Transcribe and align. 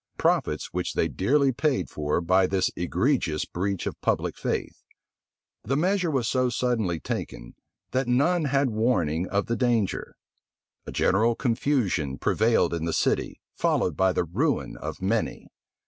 profits 0.17 0.73
which 0.73 0.95
they 0.95 1.07
dearly 1.07 1.51
paid 1.51 1.87
for 1.87 2.21
by 2.21 2.47
this 2.47 2.71
egregious 2.75 3.45
breach 3.45 3.85
of 3.85 4.01
public 4.01 4.35
faith. 4.35 4.81
The 5.63 5.77
measure 5.77 6.09
was 6.09 6.27
so 6.27 6.49
suddenly 6.49 6.99
taken, 6.99 7.53
that 7.91 8.07
none 8.07 8.45
had 8.45 8.71
warning 8.71 9.27
of 9.29 9.45
the 9.45 9.55
danger. 9.55 10.15
A 10.87 10.91
general 10.91 11.35
confusion 11.35 12.17
prevailed 12.17 12.73
in 12.73 12.85
the 12.85 12.93
city, 12.93 13.41
followed 13.53 13.95
by 13.95 14.11
the 14.11 14.23
ruin 14.23 14.75
of 14.75 15.03
many. 15.03 15.49